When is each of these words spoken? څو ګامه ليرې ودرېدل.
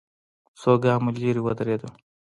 څو 0.59 0.71
ګامه 0.83 1.09
ليرې 1.21 1.41
ودرېدل. 1.43 1.91